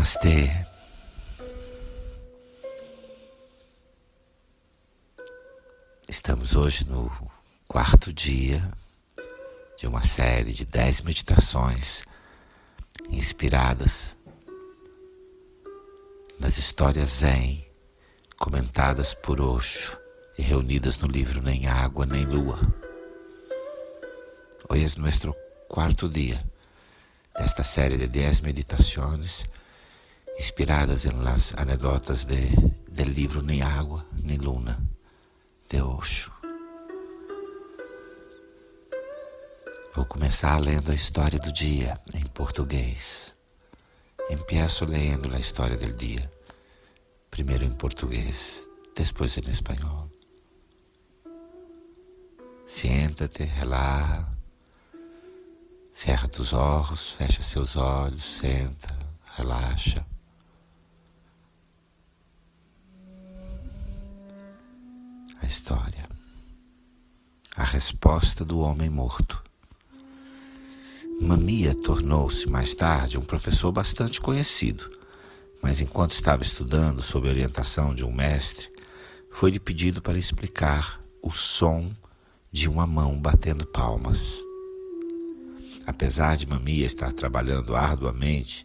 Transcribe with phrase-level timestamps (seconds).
[0.00, 0.50] Namastê.
[6.08, 7.10] Estamos hoje no
[7.68, 8.66] quarto dia
[9.76, 12.02] de uma série de dez meditações
[13.10, 14.16] inspiradas
[16.38, 17.66] nas histórias Zen
[18.38, 19.98] comentadas por Osho
[20.38, 22.58] e reunidas no livro Nem Água Nem Lua.
[24.66, 25.34] Hoje é nosso
[25.68, 26.42] quarto dia
[27.36, 29.44] desta série de dez meditações
[30.38, 32.48] inspiradas em las anedotas de,
[32.88, 34.80] del livro Nem Água Nem Luna
[35.68, 36.32] de Osho.
[39.94, 43.34] Vou começar lendo a história do dia em português.
[44.30, 46.30] Empiezo lendo a história do dia,
[47.30, 48.62] primeiro em português,
[48.94, 50.08] depois em espanhol.
[52.66, 54.28] Siéntate, relaxa,
[55.92, 58.96] cerra tus olhos, fecha seus olhos, senta,
[59.36, 60.06] relaxa.
[65.39, 66.04] A história.
[67.56, 69.42] A resposta do homem morto.
[71.20, 74.88] Mamia tornou-se mais tarde um professor bastante conhecido,
[75.60, 78.70] mas enquanto estava estudando sob orientação de um mestre,
[79.30, 81.90] foi-lhe pedido para explicar o som
[82.52, 84.20] de uma mão batendo palmas.
[85.84, 88.64] Apesar de Mamia estar trabalhando arduamente,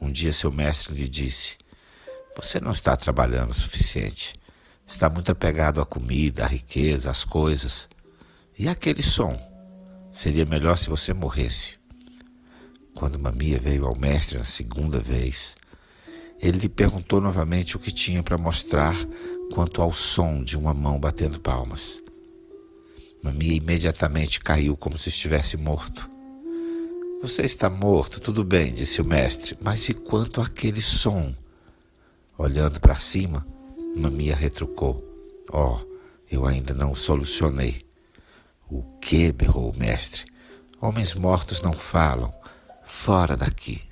[0.00, 1.58] um dia seu mestre lhe disse:
[2.36, 4.32] Você não está trabalhando o suficiente.
[4.92, 7.88] Está muito apegado à comida, à riqueza, às coisas.
[8.56, 9.36] E aquele som?
[10.12, 11.76] Seria melhor se você morresse.
[12.94, 15.56] Quando Mamia veio ao mestre na segunda vez,
[16.38, 18.94] ele lhe perguntou novamente o que tinha para mostrar
[19.52, 22.00] quanto ao som de uma mão batendo palmas.
[23.24, 26.08] Mamia imediatamente caiu como se estivesse morto.
[27.22, 31.34] Você está morto, tudo bem, disse o mestre, mas e quanto àquele som?
[32.36, 33.44] Olhando para cima,
[33.94, 35.04] Mamia retrucou:
[35.52, 35.78] Oh,
[36.30, 37.84] eu ainda não solucionei.
[38.70, 39.32] O que?
[39.32, 40.24] berrou o mestre.
[40.80, 42.34] Homens mortos não falam
[42.82, 43.82] fora daqui.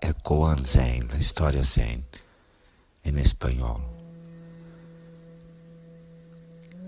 [0.00, 2.04] É Koan Zen, a história Zen,
[3.04, 3.80] em espanhol.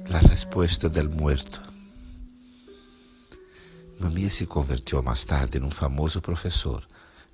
[0.08, 1.62] La respuesta del muerto.
[3.98, 6.86] Mamia se convertiu mais tarde em um famoso professor,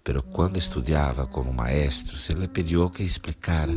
[0.03, 3.73] pero quando estudava como maestro, se lhe pediu que explicara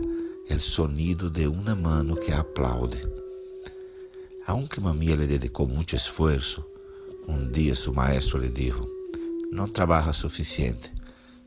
[0.49, 3.01] o sonido de uma mano que aplaude.
[4.45, 6.67] Aunque Mamia le dedicó mucho esfuerzo,
[7.27, 8.87] un día su maestro le dijo,
[9.51, 10.91] no trabajas suficiente,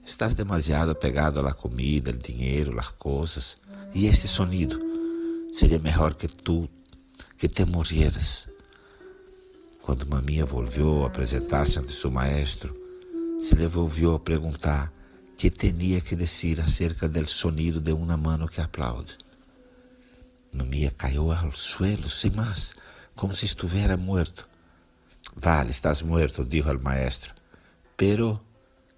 [0.04, 3.59] estás demasiado apegado la comida, el dinero, las cosas,
[3.92, 4.78] y ese sonido
[5.54, 6.69] sería mejor que tú,
[7.38, 8.50] que te murieras.
[9.82, 12.85] Quando Mamia volvió a apresentar-se ante seu maestro,
[13.41, 14.92] se le volvió a perguntar
[15.36, 19.19] que tinha que dizer acerca del sonido de uma mano que aplaude.
[20.52, 22.74] Mamia caiu ao suelo sem mais
[23.14, 24.48] como se estuviera muerto.
[25.34, 27.34] Vale, estás muerto, dijo el maestro.
[27.97, 28.42] Pero,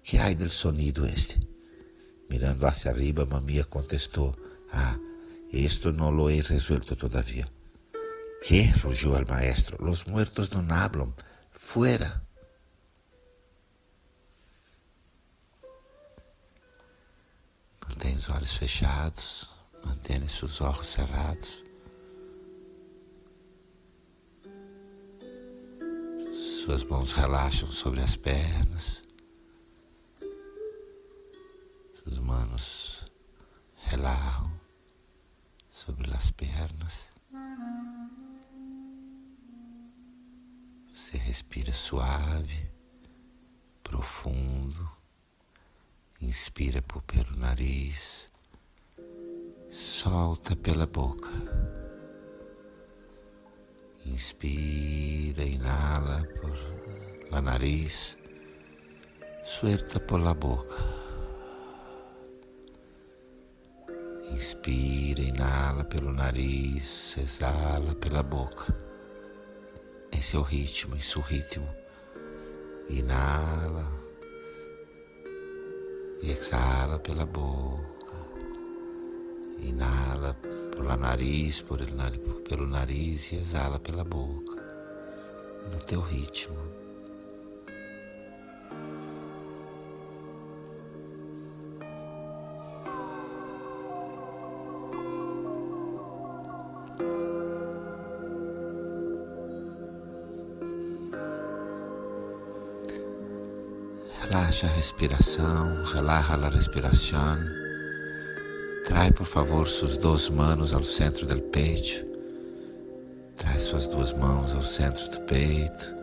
[0.03, 1.39] ¿qué hay del sonido este?
[2.29, 4.37] Mirando hacia arriba, Mamia contestó,
[4.71, 4.97] ah,
[5.51, 7.47] esto no lo he resuelto todavía.
[8.45, 8.73] ¿Qué?
[8.81, 9.77] rugió el maestro.
[9.83, 11.13] Los muertos no hablan.
[11.51, 12.23] Fuera.
[17.99, 19.49] Mantém os olhos fechados,
[19.85, 21.65] mantenha seus olhos cerrados.
[26.31, 29.03] Suas mãos relaxam sobre as pernas.
[31.93, 33.03] Suas manos
[33.75, 34.49] relaxam
[35.69, 37.09] sobre as pernas.
[40.95, 42.71] Você respira suave,
[43.83, 44.98] profundo.
[46.21, 48.29] Inspira por pelo nariz,
[49.71, 51.29] solta pela boca.
[54.05, 58.17] Inspira, inhala por la nariz,
[59.45, 60.75] suelta por la boca.
[64.29, 68.75] Inspira, inhala pelo nariz, exala pela boca.
[70.11, 71.69] Esse é o ritmo, esse é o ritmo.
[72.89, 74.08] Inhala
[76.21, 78.15] e exala pela boca.
[79.59, 80.33] Inhala
[80.75, 81.93] pelo nariz, por el,
[82.47, 84.55] pelo nariz e exala pela boca,
[85.71, 86.78] no teu ritmo.
[104.29, 107.35] Relaxa a respiração, relaja a respiração.
[108.85, 112.05] Trai, por favor, suas duas mãos ao centro do peito.
[113.37, 115.95] Traz suas duas mãos ao centro do peito.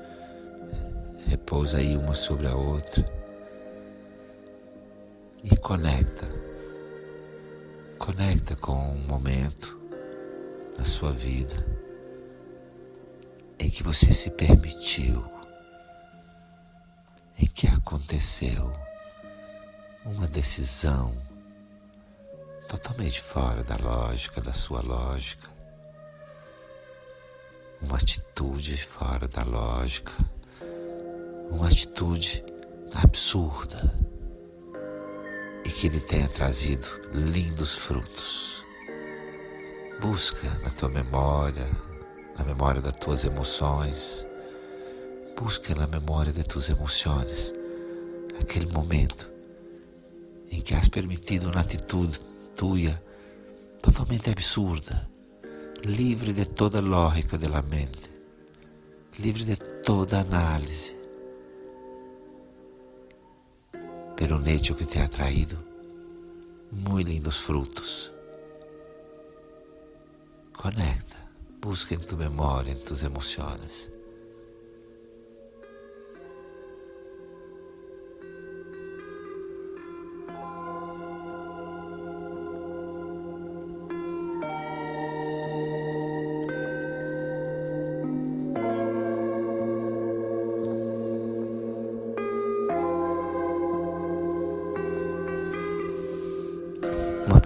[1.28, 3.08] Repousa aí uma sobre a outra.
[5.44, 6.28] E conecta.
[7.96, 9.78] Conecta com um momento
[10.76, 11.64] na sua vida
[13.60, 15.22] em que você se permitiu,
[17.38, 18.72] em que aconteceu
[20.04, 21.14] uma decisão
[22.68, 25.48] totalmente fora da lógica, da sua lógica,
[27.82, 30.12] uma atitude fora da lógica,
[31.50, 32.44] uma atitude
[32.94, 33.94] absurda.
[35.64, 38.64] E que lhe tenha trazido lindos frutos.
[40.00, 41.66] Busca na tua memória,
[42.38, 44.25] na memória das tuas emoções,
[45.36, 47.52] busca na memória de tuas emoções
[48.40, 49.30] aquele momento
[50.50, 52.18] em que has permitido uma atitude
[52.54, 53.00] tua
[53.82, 55.08] totalmente absurda,
[55.84, 58.10] livre de toda lógica da mente,
[59.18, 60.96] livre de toda análise,
[64.16, 65.58] pero um hecho que te ha traído
[66.72, 68.10] muito lindos frutos.
[70.56, 71.16] Conecta,
[71.60, 73.95] busca em tu memória, em tus emoções.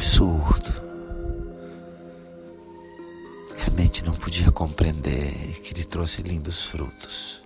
[0.01, 0.73] Absurdo
[3.55, 7.43] que a mente não podia compreender que lhe trouxe lindos frutos.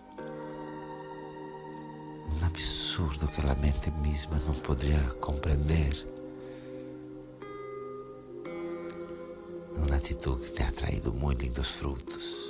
[2.29, 6.07] Um absurdo que a mente mesma não poderia compreender.
[9.77, 12.44] Uma atitude que te ha traído muito lindos frutos.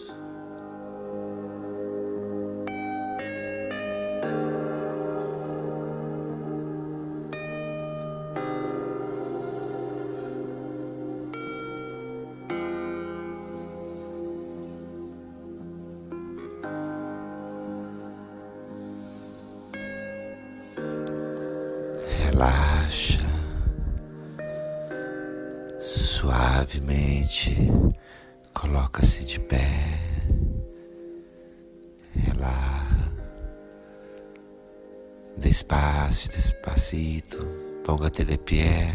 [26.25, 27.55] Suavemente,
[28.55, 30.00] coloca-se de pé,
[32.15, 33.12] relaxa,
[35.37, 37.47] despacio, despacito,
[37.85, 38.94] póngate de pé.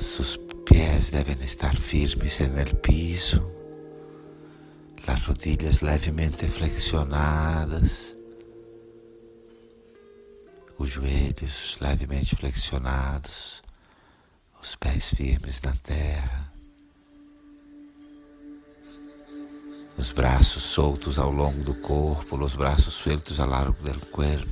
[0.00, 3.50] Sus pies deben estar firmes el piso
[5.10, 8.14] as rodilhas levemente flexionadas,
[10.80, 13.62] os joelhos levemente flexionados,
[14.62, 16.50] os pés firmes na terra,
[19.98, 24.48] os braços soltos ao longo do corpo, os braços sueltos ao largo do corpo,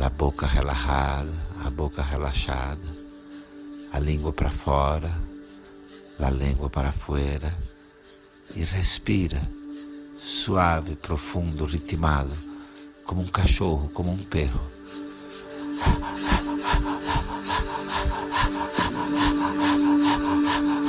[0.00, 1.32] a boca relajada,
[1.64, 2.96] a boca relaxada,
[3.92, 5.14] a língua para fora,
[6.18, 7.56] a língua para fora
[8.52, 9.48] e respira,
[10.18, 12.36] suave, profundo, ritmado,
[13.04, 14.77] como um cachorro, como um perro.
[17.78, 19.54] フフフ
[20.48, 20.87] フフ。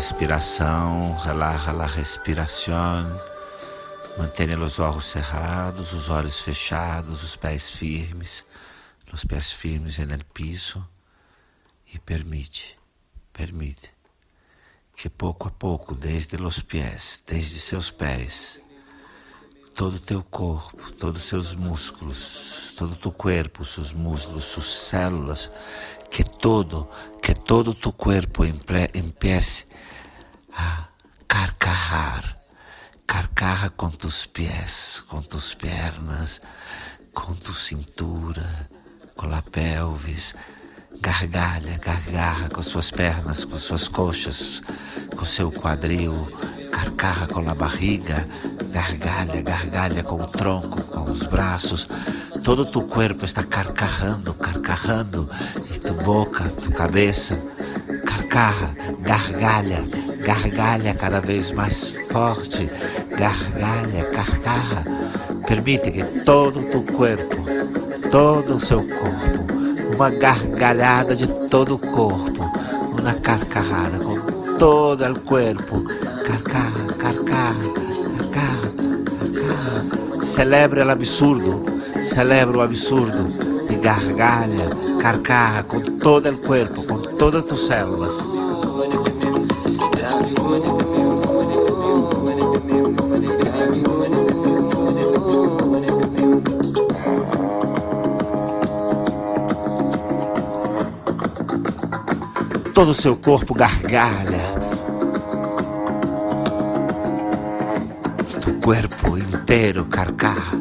[0.00, 3.04] Respiração, relaja a respiração.
[4.16, 8.44] Mantenha os olhos cerrados, os olhos fechados, os pés firmes,
[9.12, 10.86] os pés firmes no piso
[11.92, 12.78] e permite,
[13.32, 13.90] permite
[14.94, 18.60] que pouco a pouco, desde os pés, desde seus pés,
[19.74, 24.66] todo o teu corpo, todos os seus músculos, todo o teu corpo, seus músculos, suas
[24.66, 25.50] células,
[26.10, 26.90] que todo,
[27.22, 29.66] que todo tu corpo empiece
[30.52, 30.90] a
[31.26, 32.36] carcarrar,
[33.06, 36.40] carcarra com tus pés, com tus pernas,
[37.14, 38.68] com tu cintura,
[39.16, 40.34] com a pelvis,
[40.98, 44.62] gargalha, gargarra com suas pernas, com suas coxas,
[45.16, 46.28] com seu quadril,
[46.72, 48.26] carcarra com a barriga,
[48.72, 51.86] gargalha, gargalha com o tronco, com os braços.
[52.42, 55.28] Todo tu corpo está carcarrando, carcarrando,
[55.72, 57.36] e tu boca, tu cabeça,
[58.04, 59.86] carcarra, gargalha,
[60.24, 62.70] gargalha cada vez mais forte,
[63.16, 64.84] gargalha, carcarra.
[65.46, 67.36] Permite que todo o teu corpo,
[68.10, 69.59] todo o seu corpo,
[70.00, 72.50] uma gargalhada de todo o corpo,
[72.98, 74.18] uma carcarrada com
[74.56, 75.84] todo o corpo,
[76.24, 77.54] carcarra, carcarra,
[78.16, 78.72] carcarra,
[79.18, 80.24] carcarra.
[80.24, 81.62] Celebra o absurdo,
[82.00, 83.30] celebra o absurdo
[83.68, 84.70] e gargalha,
[85.02, 88.14] carcarra com todo o corpo, com todas tus células.
[102.80, 104.40] Todo o seu corpo gargalha.
[108.40, 110.58] Tu corpo inteiro carcarra.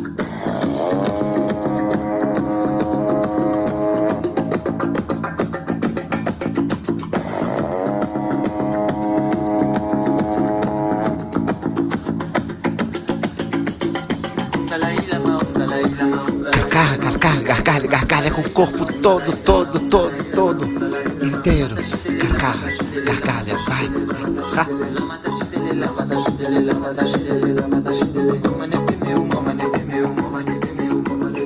[16.51, 20.98] Carcarra, carcarra, gargalha, gargalha com o corpo todo, todo, todo, todo
[21.29, 21.75] inteiro.
[21.75, 23.89] Gargalha, gargalha, vai.
[24.55, 24.67] Tá?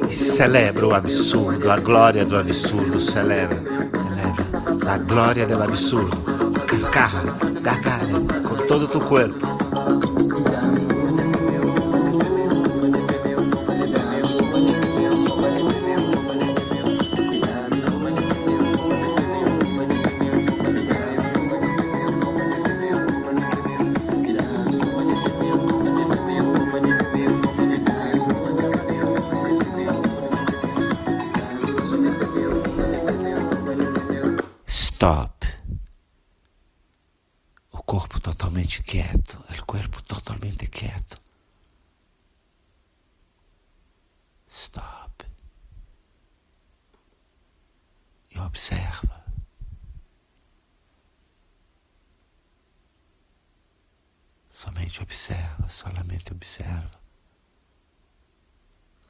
[0.10, 4.92] E celebra o absurdo, a glória do absurdo, celebra, celebra.
[4.94, 6.18] A glória do absurdo.
[6.66, 7.24] Carcarra,
[7.62, 9.63] gargalha, com todo o teu corpo.
[48.54, 49.26] Observa.
[54.52, 57.02] Somente observa, solamente observa.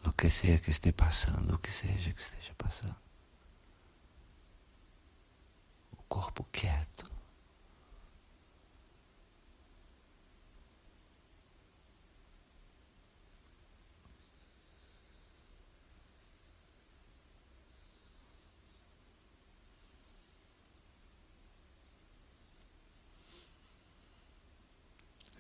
[0.04, 3.04] No que seja que esteja passando, o que seja que esteja passando.
[6.08, 7.06] corpo quieto.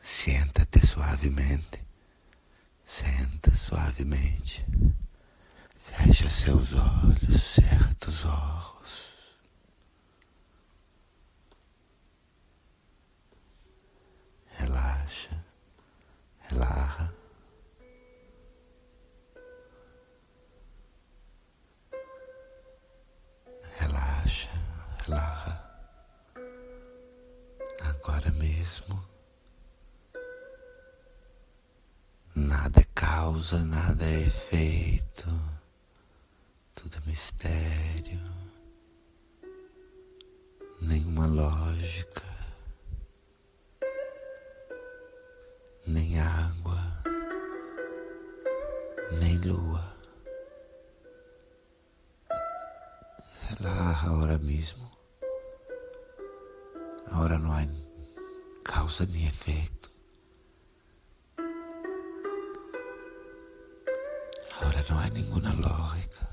[0.02, 0.80] Sienta-te
[1.24, 1.80] suavemente.
[2.86, 4.66] Senta suavemente.
[5.78, 8.64] Fecha seus olhos, certos olhos.
[33.44, 35.28] Causa, nada é efeito,
[36.74, 38.22] tudo é mistério,
[40.80, 42.24] nenhuma lógica,
[45.86, 46.80] nem água,
[49.20, 49.94] nem lua.
[53.50, 54.90] Relaja agora mesmo.
[57.12, 57.68] Agora não há
[58.64, 59.93] causa nem efeito.
[64.90, 66.28] não há nenhuma lógica.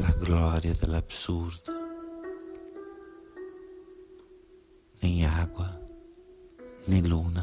[0.00, 1.72] É a glória do absurdo.
[5.02, 5.80] Nem água,
[6.86, 7.42] nem luna.